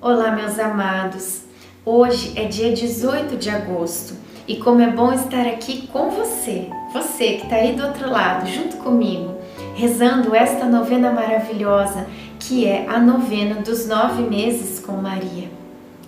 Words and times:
Olá, 0.00 0.30
meus 0.30 0.60
amados. 0.60 1.42
Hoje 1.84 2.32
é 2.36 2.44
dia 2.44 2.72
18 2.72 3.36
de 3.36 3.50
agosto 3.50 4.14
e 4.46 4.54
como 4.54 4.80
é 4.80 4.88
bom 4.88 5.12
estar 5.12 5.44
aqui 5.44 5.88
com 5.88 6.08
você, 6.10 6.70
você 6.92 7.32
que 7.34 7.42
está 7.42 7.56
aí 7.56 7.74
do 7.74 7.84
outro 7.84 8.08
lado, 8.08 8.46
junto 8.48 8.76
comigo, 8.76 9.34
rezando 9.74 10.36
esta 10.36 10.66
novena 10.66 11.10
maravilhosa 11.10 12.06
que 12.38 12.64
é 12.64 12.86
a 12.88 13.00
novena 13.00 13.56
dos 13.56 13.88
nove 13.88 14.22
meses 14.22 14.78
com 14.78 14.92
Maria. 14.92 15.50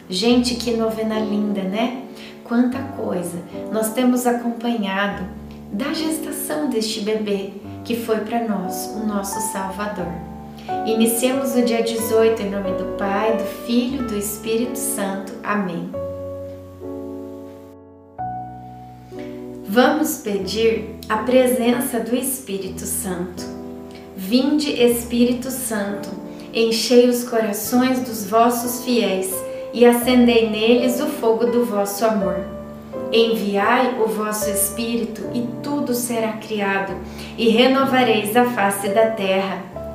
Gente, 0.09 0.55
que 0.55 0.77
novena 0.77 1.19
linda, 1.19 1.63
né? 1.63 2.05
Quanta 2.45 2.79
coisa 2.97 3.43
nós 3.73 3.93
temos 3.93 4.25
acompanhado 4.25 5.25
da 5.73 5.93
gestação 5.93 6.71
deste 6.71 7.01
bebê 7.01 7.55
que 7.85 7.97
foi 7.97 8.19
para 8.21 8.47
nós 8.47 8.87
o 8.95 9.05
nosso 9.05 9.41
Salvador. 9.53 10.31
Iniciemos 10.87 11.55
o 11.55 11.63
dia 11.63 11.83
18 11.83 12.43
em 12.43 12.51
nome 12.51 12.73
do 12.73 12.97
Pai, 12.97 13.37
do 13.37 13.45
Filho 13.67 14.03
e 14.03 14.07
do 14.07 14.17
Espírito 14.17 14.77
Santo. 14.77 15.33
Amém. 15.43 15.91
Vamos 19.65 20.19
pedir 20.19 20.97
a 21.09 21.19
presença 21.19 22.01
do 22.01 22.17
Espírito 22.17 22.81
Santo. 22.81 23.45
Vinde, 24.17 24.71
Espírito 24.71 25.51
Santo, 25.51 26.11
enchei 26.53 27.09
os 27.09 27.25
corações 27.25 28.01
dos 28.01 28.29
vossos 28.29 28.85
fiéis 28.85 29.33
e 29.73 29.87
acendei 29.87 30.51
neles 30.51 31.01
o 31.01 31.07
fogo 31.07 31.47
do 31.47 31.65
vosso 31.65 32.05
amor. 32.05 32.41
Enviai 33.13 34.01
o 34.01 34.09
vosso 34.09 34.51
Espírito 34.51 35.23
e 35.33 35.49
tudo 35.63 35.95
será 35.95 36.33
criado, 36.33 36.95
e 37.39 37.49
renovareis 37.49 38.37
a 38.37 38.45
face 38.47 38.89
da 38.89 39.11
terra. 39.11 39.70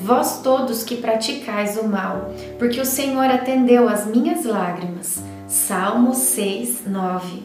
vós 0.00 0.40
todos 0.42 0.84
que 0.84 0.96
praticais 0.96 1.76
o 1.76 1.86
mal, 1.88 2.30
porque 2.58 2.80
o 2.80 2.86
Senhor 2.86 3.26
atendeu 3.26 3.88
às 3.88 4.06
minhas 4.06 4.44
lágrimas. 4.44 5.22
Salmo 5.46 6.14
6, 6.14 6.82
9. 6.86 7.42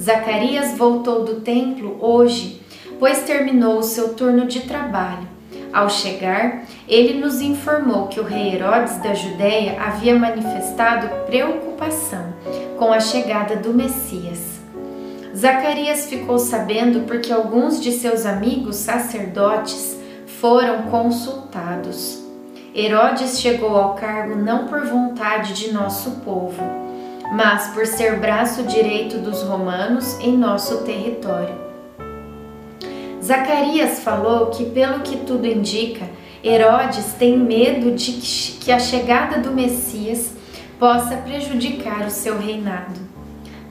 Zacarias 0.00 0.76
voltou 0.76 1.24
do 1.24 1.40
templo 1.40 1.98
hoje, 2.00 2.62
pois 2.98 3.22
terminou 3.22 3.78
o 3.78 3.82
seu 3.82 4.14
turno 4.14 4.46
de 4.46 4.60
trabalho. 4.60 5.28
Ao 5.72 5.88
chegar, 5.88 6.64
ele 6.88 7.20
nos 7.20 7.40
informou 7.40 8.08
que 8.08 8.18
o 8.18 8.24
rei 8.24 8.54
Herodes 8.54 8.96
da 8.98 9.14
Judéia 9.14 9.80
havia 9.80 10.18
manifestado 10.18 11.08
preocupação 11.26 12.32
com 12.76 12.92
a 12.92 12.98
chegada 12.98 13.56
do 13.56 13.72
Messias. 13.72 14.58
Zacarias 15.36 16.06
ficou 16.06 16.38
sabendo 16.38 17.06
porque 17.06 17.32
alguns 17.32 17.80
de 17.80 17.92
seus 17.92 18.26
amigos 18.26 18.76
sacerdotes 18.76 19.99
foram 20.40 20.84
consultados. 20.84 22.18
Herodes 22.74 23.40
chegou 23.40 23.76
ao 23.76 23.94
cargo 23.94 24.36
não 24.36 24.66
por 24.66 24.86
vontade 24.86 25.52
de 25.52 25.70
nosso 25.70 26.12
povo, 26.22 26.62
mas 27.32 27.68
por 27.74 27.86
ser 27.86 28.18
braço 28.18 28.62
direito 28.62 29.18
dos 29.18 29.42
romanos 29.42 30.18
em 30.20 30.36
nosso 30.36 30.78
território. 30.78 31.54
Zacarias 33.22 34.00
falou 34.00 34.46
que, 34.46 34.64
pelo 34.64 35.00
que 35.00 35.18
tudo 35.18 35.46
indica, 35.46 36.06
Herodes 36.42 37.12
tem 37.18 37.36
medo 37.36 37.94
de 37.94 38.12
que 38.12 38.72
a 38.72 38.78
chegada 38.78 39.38
do 39.38 39.50
Messias 39.50 40.32
possa 40.78 41.16
prejudicar 41.18 42.06
o 42.06 42.10
seu 42.10 42.38
reinado. 42.38 42.98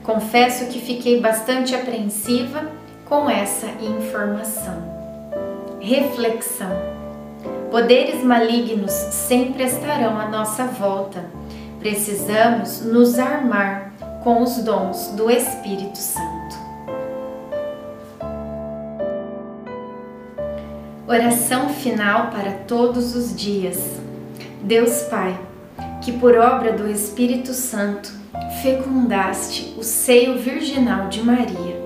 Confesso 0.04 0.66
que 0.66 0.78
fiquei 0.78 1.20
bastante 1.20 1.74
apreensiva 1.74 2.70
com 3.08 3.28
essa 3.28 3.66
informação. 3.80 4.99
Reflexão: 5.80 6.70
Poderes 7.70 8.22
malignos 8.22 8.92
sempre 8.92 9.64
estarão 9.64 10.20
à 10.20 10.28
nossa 10.28 10.64
volta. 10.64 11.24
Precisamos 11.78 12.82
nos 12.82 13.18
armar 13.18 13.94
com 14.22 14.42
os 14.42 14.58
dons 14.58 15.08
do 15.16 15.30
Espírito 15.30 15.96
Santo. 15.96 16.56
Oração 21.08 21.70
final 21.70 22.30
para 22.30 22.52
todos 22.68 23.16
os 23.16 23.34
dias. 23.34 23.82
Deus 24.62 25.04
Pai, 25.04 25.34
que 26.02 26.12
por 26.12 26.36
obra 26.36 26.74
do 26.74 26.86
Espírito 26.86 27.54
Santo 27.54 28.12
fecundaste 28.62 29.74
o 29.78 29.82
seio 29.82 30.38
virginal 30.38 31.08
de 31.08 31.22
Maria 31.22 31.80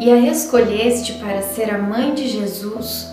e 0.00 0.10
a 0.10 0.16
escolheste 0.16 1.12
para 1.14 1.42
ser 1.42 1.70
a 1.70 1.78
mãe 1.78 2.14
de 2.14 2.26
Jesus 2.26 3.12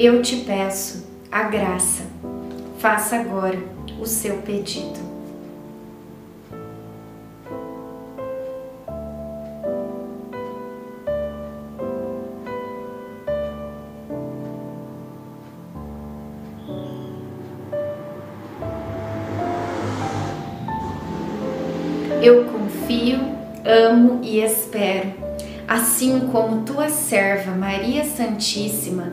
eu 0.00 0.22
te 0.22 0.36
peço 0.38 1.06
a 1.30 1.42
graça. 1.42 2.04
Faça 2.78 3.16
agora 3.16 3.58
o 4.00 4.06
seu 4.06 4.38
pedido. 4.38 4.98
Eu 22.22 22.46
confio, 22.46 23.18
amo 23.66 24.20
e 24.22 24.40
espero, 24.40 25.12
assim 25.68 26.20
como 26.32 26.62
tua 26.62 26.88
serva 26.88 27.50
Maria 27.52 28.02
Santíssima 28.04 29.12